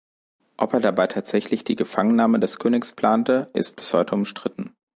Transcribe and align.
Ob 0.57 0.73
er 0.73 0.79
dabei 0.79 1.05
tatsächlich 1.05 1.63
die 1.63 1.75
Gefangennahme 1.75 2.39
des 2.39 2.57
Königs 2.57 2.91
plante, 2.91 3.51
ist 3.53 3.75
bis 3.75 3.93
heute 3.93 4.15
umstritten. 4.15 4.75